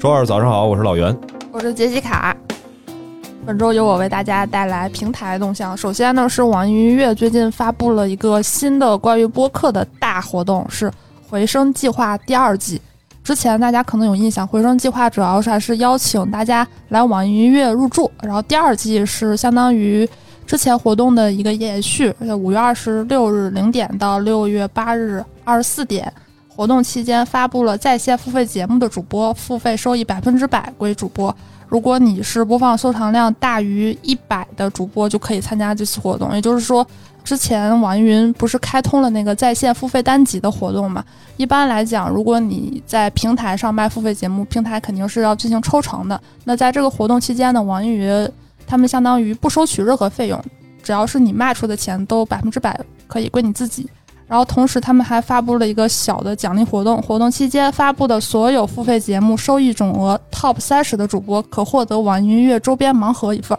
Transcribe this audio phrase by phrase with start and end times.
[0.00, 1.14] 周二早上好，我是老袁，
[1.52, 2.34] 我是杰西卡。
[3.44, 5.76] 本周由我为大家带来平台动向。
[5.76, 10.90] 首先呢，是网易云音乐最近发布了一个新的关于播客的大活动，是
[11.28, 12.80] 回声计划第二季。
[13.22, 20.08] 之前大家可能有印象，回声计划主要是还是邀请大家来网易云音乐入驻，然后第二季是相当于
[20.46, 26.10] 之前活动的一个延续，五月二十六日零点到六月八日二十四点。
[26.60, 31.34] 活动期间发布了在线付费节目的主播付费收益百分之百归主播。
[31.70, 36.34] 如果你是播放收藏量大于一百的主播，就可以参加这次活动。
[36.34, 36.86] 也就是说，
[37.24, 41.02] 之前网易云不是开通了那个在线付费单集的活动嘛？
[41.38, 46.20] 一般来讲，如果你在平台上卖付费节目，平台肯定是要进行抽成的。
[46.44, 48.30] 那在这个活动期间呢，网易云
[48.66, 50.38] 他们相当于不收取任何费用，
[50.82, 53.88] 只要是你卖出的钱，都百分之百可以归你自己。
[54.30, 57.02] 然后同时，他们还发布了一个小的奖励活动。
[57.02, 63.58] 活动期间发布的所有付费节目收益总额 TOP 三十的主播可获得网易云音乐周边盲盒一份。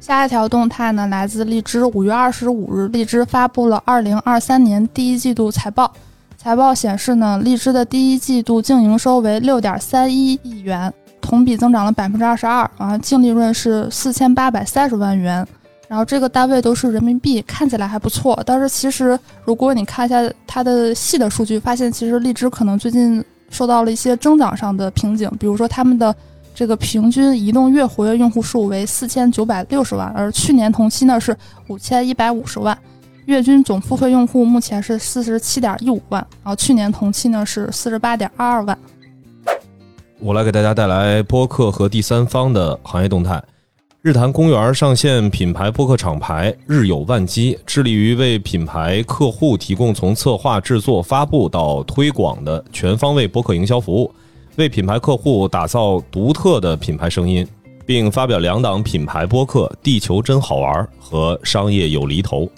[0.00, 1.84] 下一条动态呢，来自荔枝。
[1.84, 5.92] 五月二十五日，荔枝发布了二零二三年第一季度财报。
[6.36, 15.46] 财报显示呢，荔枝的第一季度净营收为六点三一亿元，同比增长了百分之二十二啊，净利润是四千八百三十万元。
[15.90, 18.40] 然后这个单位都是人民币，看起来还不错。
[18.46, 25.28] 但是其实，如果你看一下它的细的数据，发现其实荔枝可能最近受到了一些增长上的瓶颈。
[25.36, 26.14] 比如说，他们的
[26.54, 32.78] 这个平均移动月活跃用户数为四千九百六十万，而去年同期呢是五千一百五十万。
[33.26, 38.78] 月均总付费用户目前是四十七点一五万，然后去年同期呢是四十八点二二万。
[40.20, 43.42] 我来给大家带来播客和第三方的行业动态。
[44.02, 54.10] 日坛公园上线品牌播客厂牌“日有万机”，致力于为品牌客户提供从策划、制作、发布到推广的全方位播客营销服务，
[54.56, 57.46] 为品牌客户打造独特的品牌声音，
[57.84, 62.44] 并发表两档品牌播客《地球真好玩》和《商业有厘头》。《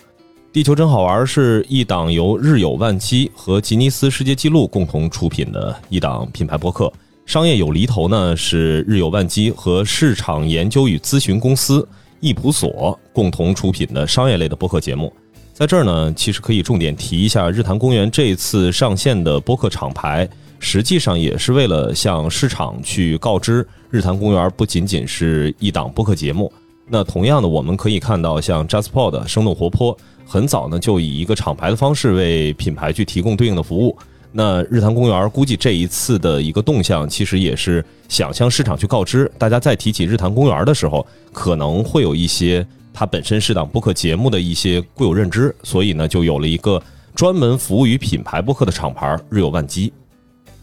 [0.52, 6.92] 地球真好玩》是一档由日有万机和吉尼斯世界纪录共同出品的一档品牌播客。
[7.24, 11.86] 商业有厘头呢，是日有万机和市场研究与咨询公司
[12.20, 15.12] 易普所共同出品的商业类的播客节目。
[15.54, 20.28] 在这儿呢，其实可以重点提一下日坛公园这次上线的播客厂牌，
[20.58, 26.52] 实际上也是为了向市场去告知，日坛公园不仅仅是一档播客节目。
[26.88, 29.96] 那同样的，我们可以看到，像 JustPod 生动活泼，
[30.26, 33.96] 很早呢就以一个厂牌的方式为品牌去提供对应的服务。
[34.34, 46.82] 那日坛公园估计这一次的一个动向，其实也是想向市场去告知，大家在提起日坛公园的时候，可能会有一些它本身是档播客节目的一些固有认知，所以呢，就有了一个
[47.14, 49.92] 专门服务于品牌播客的厂牌日有万机。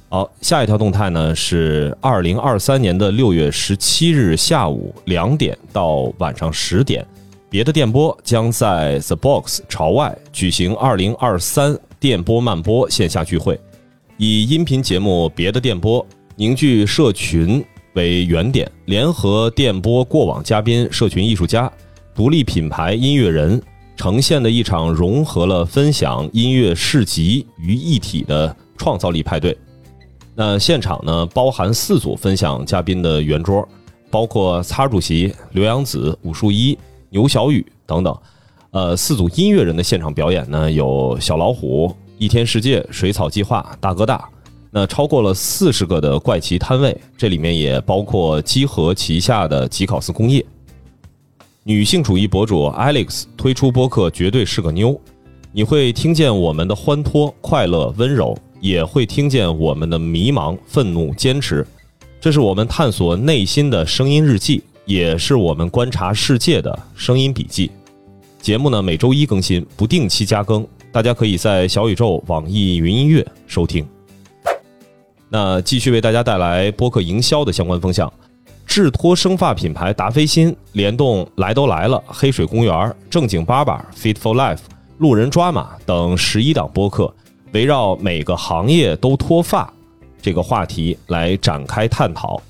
[0.10, 7.06] 好，下一条动态呢是二零二三年的六月十七日下午两点到晚上十点，
[7.52, 11.78] 别的电波将在 The Box 朝外举行二零二三。
[12.00, 13.60] 电波漫播线下聚会，
[14.16, 16.02] 以音频节目《别的电波》
[16.38, 17.62] 凝聚社群
[17.94, 21.70] 为原点，联合电波过往嘉宾、社群艺术家、
[22.16, 23.62] 独立品牌音乐人，
[23.98, 29.58] 呈现的一场融合了分享音乐市集于一体的创造力派对。
[30.34, 33.68] 那现场呢，包含四组分享嘉宾的圆桌，
[34.10, 36.80] 包括擦主席、刘洋子、武树一、
[37.10, 38.18] 牛小雨等等。
[38.72, 44.30] 呃，四组音乐人的现场表演呢，有小老虎、一天世界、水草计划、大哥大。
[44.70, 50.46] 那超过了四十个的怪奇摊位，这里面也包括基和旗下的吉考斯工业。
[51.64, 55.00] 女性主义博主 Alex 推出播客，绝对是个妞。
[55.52, 61.66] 你会听见我们的欢脱、快乐、温柔，也会听见我们的迷茫、愤怒、坚持。
[62.22, 67.72] 这是我们探索内心的声音日记，也是我们观察世界的声音笔记。
[68.42, 73.86] 节目呢每周一更新，不定期加更，大家可以在小宇宙、网易云音乐收听。
[75.28, 78.12] 那继续为大家带来播客营销的相关风向，
[78.66, 84.62] 智脱生发品牌达霏欣联动来都来了、黑水公园、正经八百、Fit for Life、
[84.98, 87.14] 路人抓马等十一档播客，
[87.52, 89.72] 围绕每个行业都脱发
[90.22, 92.42] 这个话题来展开探讨。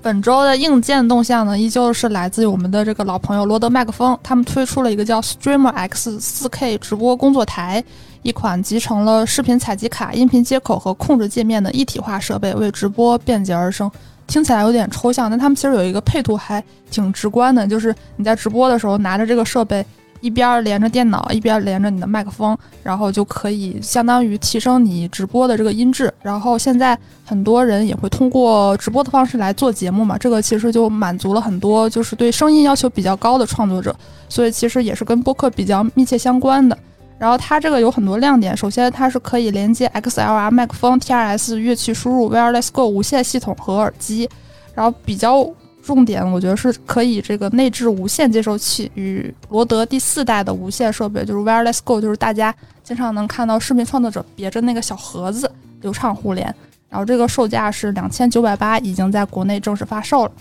[0.00, 7.82] 本周的硬件动向呢，依旧是来自于我们的这个老朋友罗德麦克风，他们推出了一个叫 Streamer X 4K 直播工作台，
[8.22, 13.90] 一款集成了视频采集卡、音频接口和控制界面的一体化设备，为直播便捷而生。
[14.28, 19.84] 听起来有点抽象，但他们其实有一个配图还挺直观的，就是你在直播的时候拿着这个设备，
[20.20, 26.12] 一边连着电脑，一边连着你的麦克风，然后就可以相当于提升你直播的这个音质。
[26.22, 33.94] 然后现在很多人也会通过直播的方式来做节目嘛，这个其实就满足了很多就是对声音要求比较高的创作者，
[34.28, 36.76] 所以其实也是跟播客比较密切相关的。
[37.18, 44.28] 然后它这个有很多亮点，首先它是可以连接 XLR 麦克风、TRS 乐器输入、Wireless Go 无线系统和耳机，
[44.72, 45.44] 然后比较
[45.88, 52.54] 重点，我觉得是可以这个内置无线接收器与罗德第四代的无线设备，就是 Wireless Go，就是大家
[52.84, 55.50] 经常能看到视频创作者别着那个小盒子，
[55.80, 56.54] 流畅互联。
[56.90, 60.32] 然后这个售价是两千九百八，已经在国内正式发售了。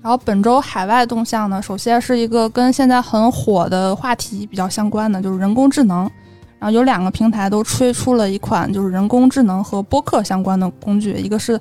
[0.00, 6.10] 然后本周海外动向呢，首先是一个跟现在很火的话题比较相关的，就是人工智能。
[6.58, 11.60] 然后有两个平台都推出了一款就是人工智能和播客相关的工具，一个是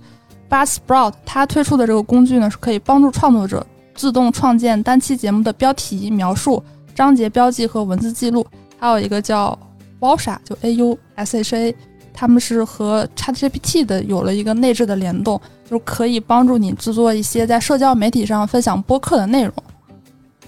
[0.54, 3.66] Buzzsprout，它推出的这个工具呢是可以帮助创作者
[3.96, 6.64] 自动创建单期节目的标题、描述、
[6.94, 8.46] 章节标记和文字记录。
[8.78, 9.58] 还有一个叫
[10.00, 11.76] Ausha，就 A U S H A。
[12.14, 19.52] 他们是和 ChatGPT 的有了一个内置的联动，就可以帮助你制作一些在社交媒体上分享播客的内容。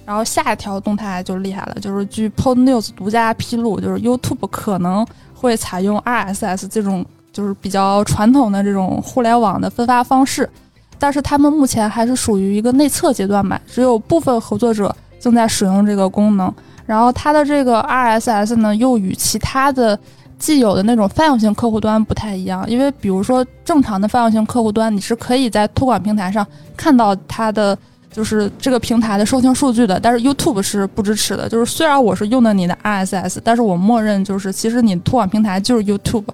[0.05, 5.03] 然后下一条动态就厉害了，就是据 Pod News 独家披露，就是 YouTube 可能
[5.33, 7.03] 会采用 RSS 这种
[7.35, 10.49] 就是比较传统的这种互联网的分发方式，
[10.97, 16.51] 但是他们目前还是属于一个内测阶段吧，只有部分合作者正在使用这个功能。
[16.85, 19.99] 然后它的这个 RSS 呢，又与其他的。
[20.37, 26.45] 既有的那种泛用型客户端不太一样，因为比如说正常的泛用型客户端，你是可以在托管平台上
[26.75, 27.75] 看到它的
[28.11, 31.47] 就是这个平台的收听数据的，但是 YouTube 是不支持的。
[31.47, 36.25] 就是虽然我是用的你的 RSS，但是我默认就是其实你托管平台就是 YouTube，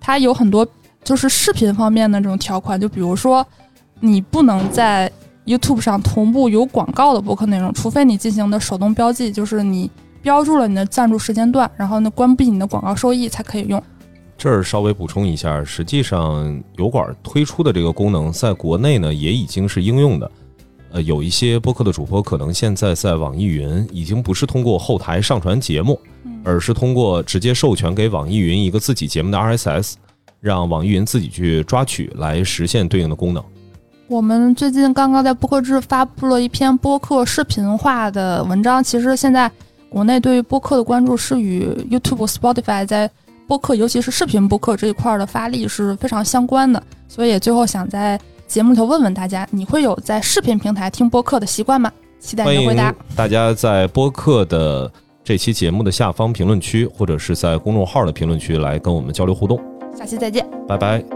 [0.00, 0.66] 它有很多
[1.04, 3.46] 就是视频方面的这种条款，就比如说
[4.00, 5.10] 你不能在
[5.44, 9.90] YouTube 上同步有广告的博客内容，除非你进行的手动标记，就是你。
[10.22, 13.80] 标注了你的赞助时间段，然后呢，关闭你的广告收益才可以用。
[14.36, 20.28] 这儿稍微补充一下，实际上油管推出的这个功能，在国内呢也已经是应用的。
[20.96, 26.00] 呃，有一些播客的主播可能现在在网易云已经不是通过后台上传节目，
[26.42, 29.96] 而是通过直接授权给网易云一个自己节目的 RSS，
[30.40, 33.44] 让网易云自己去抓取来实现对应的功能。
[34.08, 39.52] 我们最近刚刚在播客制发布了一篇播客视频化的文章，其实现在。
[39.88, 43.08] 国内对于播客的关注是与 YouTube、Spotify 在
[43.46, 46.82] 播客，尤其是视频播客这一块的发力是非常相关的。
[47.08, 51.90] 所以最后想在节目里头问问大家，你会有在视频平台听播客的习惯吗？
[52.18, 52.94] 期待你的回答。
[53.14, 54.90] 大家在播客的
[55.22, 59.60] 这期节目的下方评论区，或者是在公众号的评论区来跟我们交流互动。
[59.96, 61.15] 下期再见，拜拜。